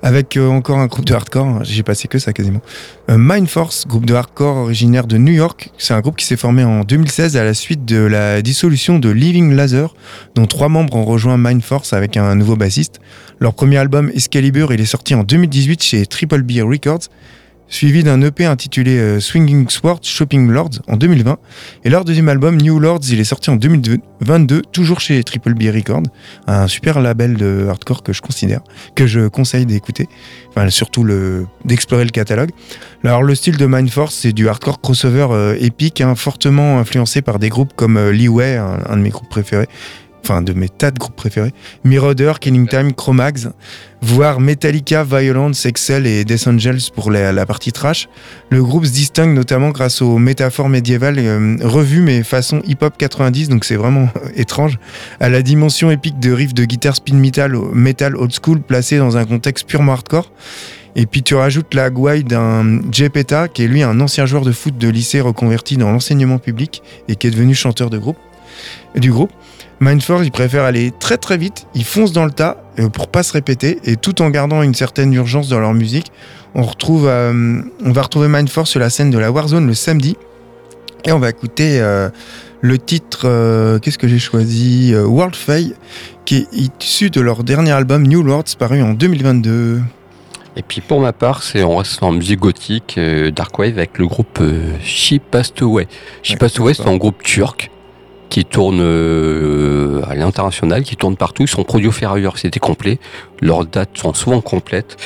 [0.00, 1.64] avec encore un groupe de hardcore.
[1.64, 2.60] J'ai passé que ça quasiment.
[3.08, 5.72] Mindforce, groupe de hardcore originaire de New York.
[5.76, 9.08] C'est un groupe qui s'est formé en 2016 à la suite de la dissolution de
[9.08, 9.96] Living Laser,
[10.36, 13.00] dont trois membres ont rejoint Mindforce avec un nouveau bassiste.
[13.40, 17.08] Leur premier album Excalibur, il est sorti en 2018 chez Triple B Records
[17.68, 21.38] suivi d'un EP intitulé euh, Swinging Sword Shopping Lords en 2020.
[21.84, 25.64] Et leur deuxième album, New Lords, il est sorti en 2022, toujours chez Triple B
[25.74, 26.02] Records,
[26.46, 28.60] un super label de hardcore que je considère,
[28.94, 30.08] que je conseille d'écouter,
[30.50, 31.06] enfin surtout
[31.64, 32.50] d'explorer le catalogue.
[33.04, 37.22] Alors le style de Mind Force c'est du hardcore crossover euh, épique, hein, fortement influencé
[37.22, 39.68] par des groupes comme euh, Leeway, un, un de mes groupes préférés,
[40.28, 41.52] enfin de mes tas de groupes préférés.
[41.84, 43.48] Mirror, Killing Time, Chromax,
[44.02, 48.08] voire Metallica, Violence, Excel et Death Angels pour la, partie trash.
[48.50, 53.48] Le groupe se distingue notamment grâce aux métaphores médiévales euh, revues mais façon hip-hop 90,
[53.48, 54.78] donc c'est vraiment étrange,
[55.18, 59.16] à la dimension épique de riffs de guitare speed metal, metal old school placés dans
[59.16, 60.30] un contexte purement hardcore.
[60.96, 64.42] Et puis tu rajoutes la gouaille d'un Jay Peta, qui est lui un ancien joueur
[64.42, 68.18] de foot de lycée reconverti dans l'enseignement public et qui est devenu chanteur de groupe,
[68.96, 69.30] du groupe.
[69.80, 73.22] Mindforce, il préfère aller très très vite, il fonce dans le tas euh, pour pas
[73.22, 76.10] se répéter et tout en gardant une certaine urgence dans leur musique.
[76.54, 80.16] On, retrouve, euh, on va retrouver Mindforce sur la scène de la Warzone le samedi
[81.04, 82.10] et on va écouter euh,
[82.60, 85.74] le titre, euh, qu'est-ce que j'ai choisi World Fay,
[86.24, 89.80] qui est issu de leur dernier album New Lords paru en 2022.
[90.56, 93.96] Et puis pour ma part, c'est on reste en musique gothique, euh, dark wave avec
[93.96, 94.42] le groupe
[94.82, 95.86] She Passed Away.
[96.24, 97.70] She Ouais, Passed Away, c'est un groupe turc
[98.28, 101.42] qui tourne euh, à l'international, qui tourne partout.
[101.42, 102.98] Ils sont produits au ferrailleur, c'était complet.
[103.40, 104.96] Leurs dates sont souvent complètes.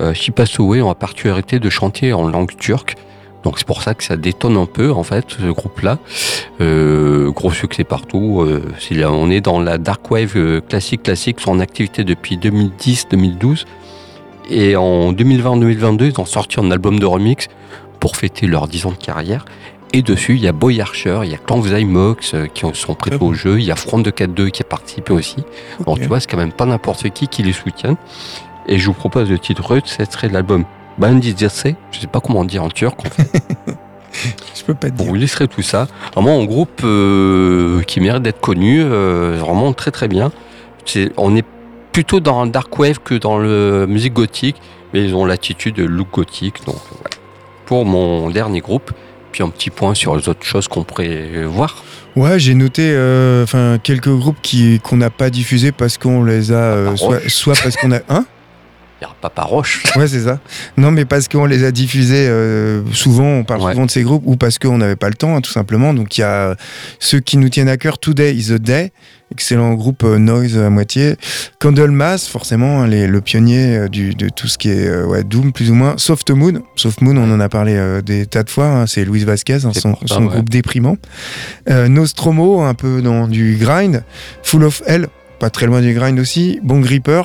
[0.00, 0.14] Euh,
[0.58, 2.96] Away ont la particularité de chanter en langue turque.
[3.44, 5.98] Donc c'est pour ça que ça détonne un peu en fait ce groupe-là.
[6.60, 8.42] Euh, gros succès partout.
[8.42, 8.62] Euh,
[9.06, 11.40] on est dans la dark wave euh, classique classique.
[11.40, 13.64] Sont en activité depuis 2010-2012.
[14.50, 17.48] Et en 2020-2022, ils ont sorti un album de remix
[18.00, 19.44] pour fêter leurs 10 ans de carrière.
[19.94, 22.94] Et dessus, il y a Boy Archer, il y a Clan Mox euh, qui sont
[22.94, 23.28] prêts bon.
[23.28, 25.36] au jeu, il y a Front de 4-2 qui a participé aussi.
[25.80, 26.00] Alors Ok.
[26.00, 27.96] tu vois, c'est quand même pas n'importe qui qui les soutient.
[28.66, 30.64] Et je vous propose le titre, ce serait l'album
[30.98, 33.30] Bandit Jersey, je sais pas comment dire en turc, en fait.
[34.54, 35.12] Je peux pas te Bon, dire.
[35.12, 35.86] vous laisserez tout ça.
[36.14, 40.32] Vraiment un groupe euh, qui mérite d'être connu, euh, vraiment très très bien.
[40.86, 41.44] C'est, on est
[41.92, 44.56] plutôt dans un dark wave que dans le musique gothique,
[44.92, 46.64] mais ils ont l'attitude de look gothique.
[46.66, 47.10] Donc voilà.
[47.66, 48.90] Pour mon dernier groupe,
[49.38, 51.84] puis un petit point sur les autres choses qu'on pourrait voir.
[52.16, 53.46] Ouais, j'ai noté euh,
[53.84, 56.96] quelques groupes qui qu'on n'a pas diffusés parce qu'on les a euh,
[57.28, 58.26] soit, parce qu'on a hein
[59.20, 59.84] Papa Roche.
[59.96, 60.40] Ouais, c'est ça.
[60.76, 63.72] Non, mais parce qu'on les a diffusés euh, souvent, on parle Ouais.
[63.72, 65.94] souvent de ces groupes, ou parce qu'on n'avait pas le temps, hein, tout simplement.
[65.94, 66.56] Donc il y a
[66.98, 68.92] ceux qui nous tiennent à cœur, Today is a Day,
[69.32, 71.16] excellent groupe euh, noise à moitié.
[71.58, 75.24] Candlemas, forcément, hein, les- le pionnier euh, du, de tout ce qui est euh, ouais,
[75.24, 75.94] Doom, plus ou moins.
[75.98, 79.24] Soft Moon, Soft Moon, on en a parlé des tas de fois, hein, c'est Luis
[79.24, 80.26] Vasquez, hein, son, ouais.
[80.28, 80.96] groupe déprimant.
[81.68, 84.02] Nostromo, un peu dans du grind.
[84.42, 85.08] Full of Hell,
[85.38, 86.60] pas très loin du grind aussi.
[86.62, 87.22] Bon Gripper.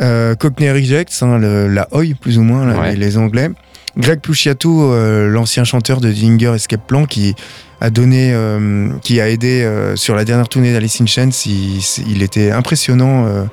[0.00, 2.90] Euh, Cockney Rejects, hein, le- la Oi plus ou moins, là, Ouais.
[2.92, 3.50] les, les Anglais.
[3.96, 7.36] Greg Puciato, euh, l'ancien chanteur de Dinger Escape Plan, qui
[7.84, 11.30] a donné, euh, qui a aidé euh, sur la dernière tournée d'Alice in Chains.
[11.46, 13.26] Il, il était impressionnant.
[13.26, 13.44] euh,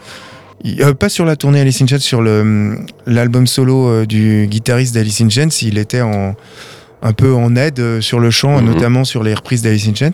[0.64, 5.20] il- pas sur la tournée Alice in Chains, sur le- l'album solo du guitariste d'Alice
[5.22, 6.36] in Chains, il était en,
[7.02, 8.66] un peu en aide sur le chant, Mhm.
[8.74, 10.12] notamment sur les reprises d'Alice in Chains.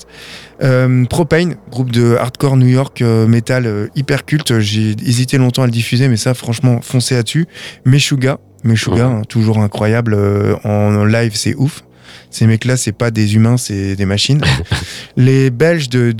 [0.63, 4.59] Euh, Propane, groupe de hardcore New York euh, metal euh, hyper culte.
[4.59, 7.45] J'ai hésité longtemps à le diffuser, mais ça, franchement, foncez là-dessus.
[7.85, 9.15] Meshuga, Meshuga, Mhm.
[9.17, 10.17] hein, toujours incroyable
[10.63, 11.83] en live, c'est ouf.
[12.29, 14.41] Ces mecs-là, c'est pas des humains, c'est des machines.
[15.17, 16.11] Les Belges de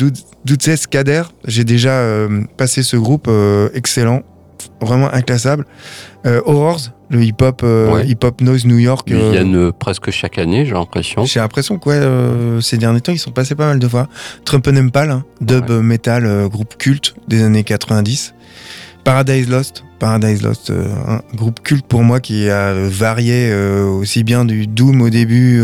[0.46, 4.22] Doutzes Kader, j'ai déjà euh, passé ce groupe, euh, excellent,
[4.82, 5.66] vraiment inclassable.
[6.26, 6.80] Euh, Horrors,
[7.10, 8.08] le hip-hop, euh, Ouais.
[8.08, 9.08] hip-hop noise New York.
[9.10, 11.24] Ils euh, viennent euh, presque chaque année, j'ai l'impression.
[11.26, 14.08] j'ai l'impression que ouais, euh, ces derniers temps, ils sont passés pas mal de fois.
[14.46, 15.82] Trump Empal, hein, dub Ouais.
[15.82, 18.34] metal, euh, groupe culte des années 90.
[19.12, 23.86] Paradise Lost, Paradise Lost, euh, un groupe culte pour moi qui a euh, varié euh,
[23.86, 25.62] aussi bien du doom au début,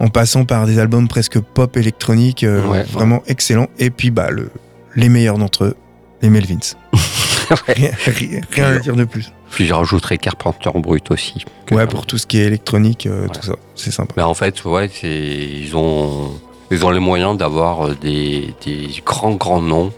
[0.00, 2.82] en passant par des albums presque pop électronique, Ouais.
[2.90, 3.68] vraiment excellent.
[3.78, 4.50] Et puis bah le,
[4.96, 5.76] les meilleurs d'entre eux,
[6.22, 6.58] les Melvins.
[7.68, 9.30] rien, rien- rien à dire de plus.
[9.52, 9.72] Puis je
[10.18, 11.44] Carpenter Brut aussi.
[11.70, 13.28] Ouais, pour tout ce qui est électronique, euh, Ouais.
[13.28, 14.12] tout ça, c'est sympa.
[14.16, 16.32] Mais en fait, ouais, c'est ils ont
[16.72, 19.92] ils ont les moyens d'avoir des, des grands grands noms.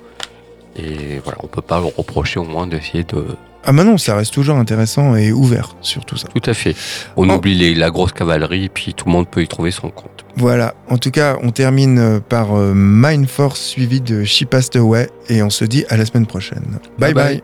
[0.78, 3.26] Et voilà, on peut pas leur reprocher au moins d'essayer de.
[3.64, 6.28] Ah bah non, ça reste toujours intéressant et ouvert sur tout ça.
[6.28, 6.74] Tout à fait.
[7.16, 9.90] On oublie les- la grosse cavalerie, et puis tout le monde peut y trouver son
[9.90, 10.24] compte.
[10.36, 14.76] Voilà, en tout cas, on termine euh, par euh, Mind Force suivi de She Passed
[14.76, 16.62] Away et on se dit à la semaine prochaine.
[16.98, 17.12] bye.
[17.12, 17.34] Bye bye.
[17.40, 17.42] bye.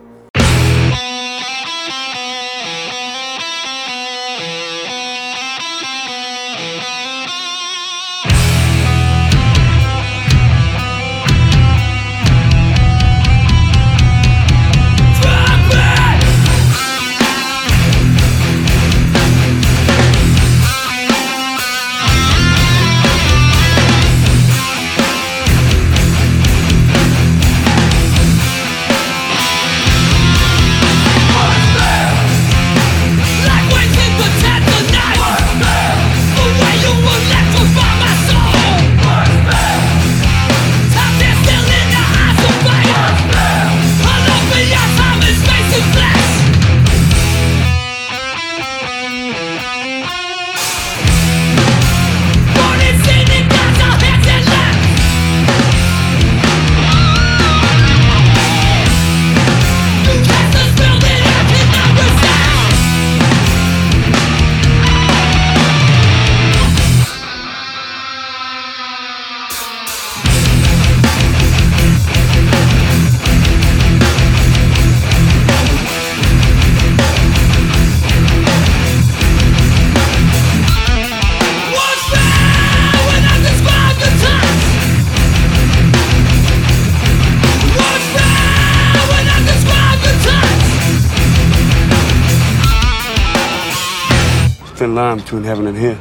[94.85, 95.99] thin line between heaven and hell.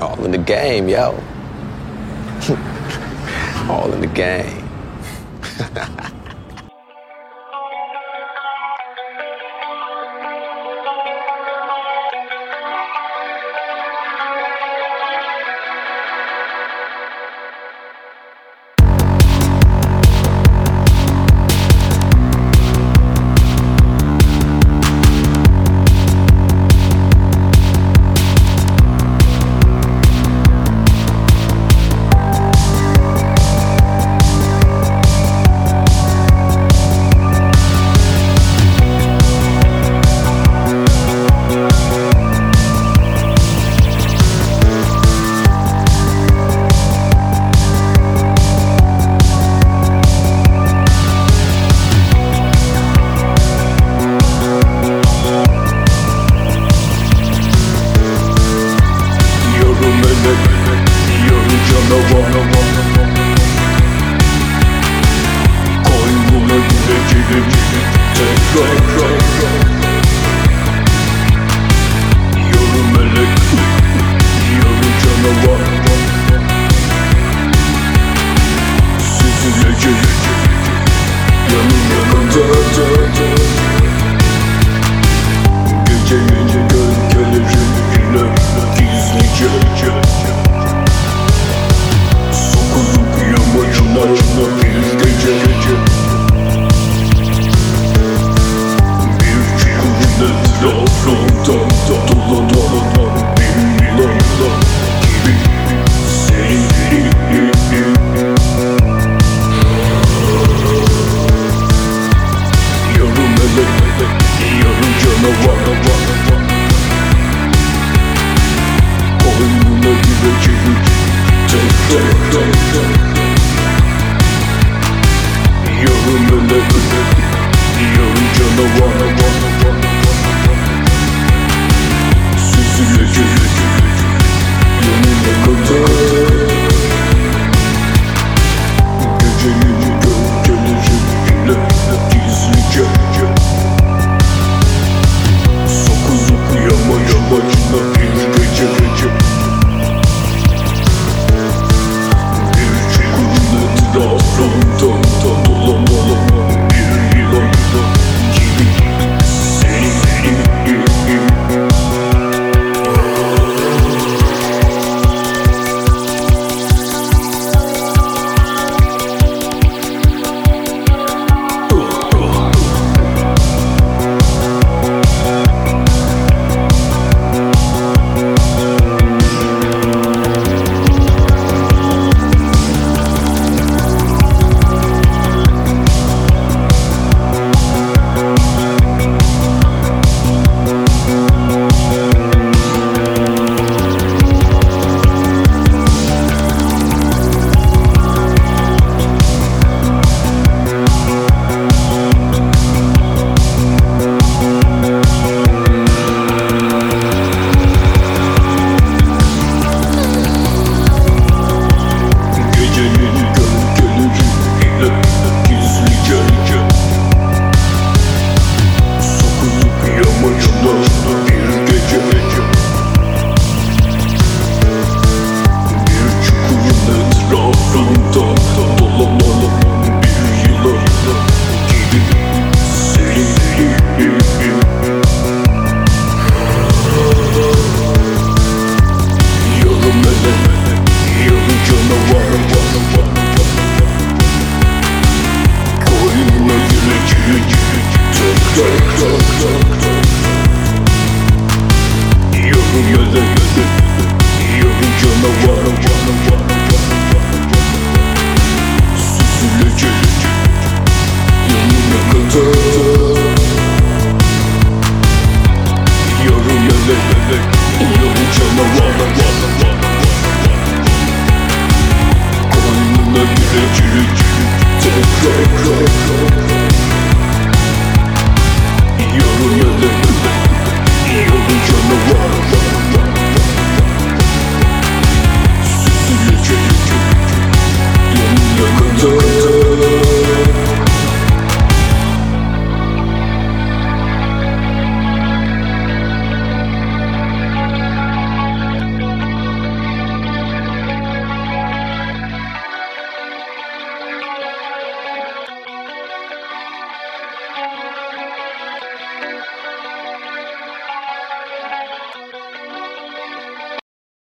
[0.02, 1.12] All in the game, yo.
[3.70, 4.68] All in the game.